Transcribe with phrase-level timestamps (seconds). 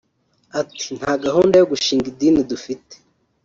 [0.61, 2.93] Ati “Nta gahunda yo gushing idini dufite